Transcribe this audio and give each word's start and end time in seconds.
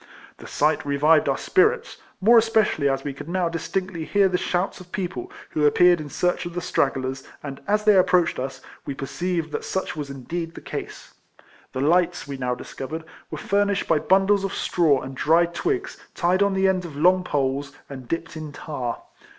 The 0.37 0.47
sight 0.47 0.83
revived 0.83 1.29
our 1.29 1.37
spirits, 1.37 1.97
more 2.21 2.39
especi 2.39 2.79
ally 2.79 2.87
as 2.91 3.03
we 3.03 3.13
could 3.13 3.29
now 3.29 3.49
distinctly 3.49 4.03
hear 4.03 4.27
the 4.27 4.35
shouts 4.39 4.79
of 4.79 4.91
people, 4.91 5.31
who 5.51 5.63
appeared 5.63 6.01
in 6.01 6.09
search 6.09 6.47
of 6.47 6.55
the 6.55 6.59
stragglers, 6.59 7.23
and 7.43 7.61
as 7.67 7.83
they 7.83 7.95
approached 7.95 8.39
us, 8.39 8.61
we 8.83 8.95
perceived 8.95 9.51
that 9.51 9.63
such 9.63 9.95
was 9.95 10.09
indeed 10.09 10.55
the 10.55 10.59
case. 10.59 11.13
The 11.73 11.81
lights, 11.81 12.27
we 12.27 12.35
now 12.35 12.55
discovered, 12.55 13.03
were 13.29 13.37
fur 13.37 13.65
nished 13.65 13.87
by 13.87 13.99
bundles 13.99 14.43
of 14.43 14.55
straw 14.55 15.01
and 15.01 15.13
dried 15.13 15.53
twigs, 15.53 15.97
tied 16.15 16.41
on 16.41 16.55
the 16.55 16.67
ends 16.67 16.83
of 16.87 16.95
long 16.95 17.23
poles, 17.23 17.71
and 17.87 18.07
dipped 18.07 18.35
in 18.35 18.51
tar. 18.53 19.03